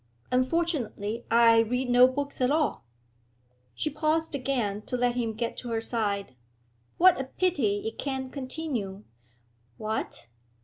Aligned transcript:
'Unfortunately 0.31 1.25
I 1.29 1.59
read 1.59 1.87
no 1.91 2.07
books 2.07 2.41
at 2.41 2.49
all.' 2.49 2.83
She 3.75 3.91
paused 3.91 4.33
again 4.33 4.81
to 4.87 4.97
let 4.97 5.13
him 5.13 5.35
get 5.35 5.55
to 5.57 5.69
her 5.69 5.79
side. 5.79 6.35
'What 6.97 7.21
a 7.21 7.25
pity 7.25 7.83
it 7.87 7.99
can't 7.99 8.33
continue!' 8.33 9.03
'What?' 9.77 10.25